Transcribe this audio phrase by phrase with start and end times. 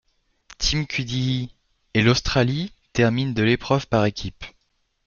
[0.57, 1.53] Tim Cuddihy
[1.93, 4.43] et l'Australie terminent de l'épreuve par équipe.